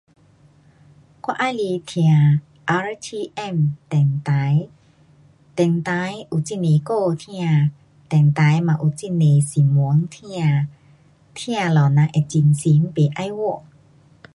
[1.21, 3.73] 我喜欢听 R.T.M.
[3.87, 4.67] 电台，
[5.55, 7.69] 电台有很多歌听。
[8.09, 10.67] 电台嘛有很多新闻听。
[11.35, 13.63] 听了人会精神不爱睡。